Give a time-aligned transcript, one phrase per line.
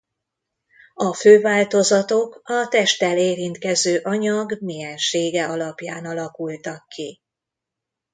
[0.93, 7.21] A fő változatok a testtel érintkező anyag milyensége alapján alakultak ki.